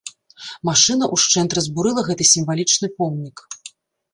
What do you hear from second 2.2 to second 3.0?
сімвалічны